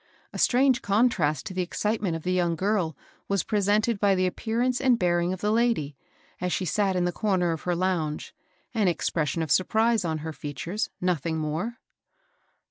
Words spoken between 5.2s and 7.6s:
of the lady, as she sat in the comer